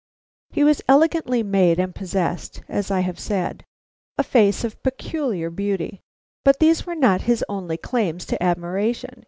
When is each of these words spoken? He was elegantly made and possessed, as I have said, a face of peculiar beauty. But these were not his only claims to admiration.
He 0.49 0.63
was 0.63 0.81
elegantly 0.87 1.43
made 1.43 1.77
and 1.77 1.93
possessed, 1.93 2.63
as 2.67 2.89
I 2.89 3.01
have 3.01 3.19
said, 3.19 3.63
a 4.17 4.23
face 4.23 4.63
of 4.63 4.81
peculiar 4.81 5.51
beauty. 5.51 6.01
But 6.43 6.57
these 6.57 6.87
were 6.87 6.95
not 6.95 7.21
his 7.21 7.45
only 7.47 7.77
claims 7.77 8.25
to 8.25 8.41
admiration. 8.41 9.19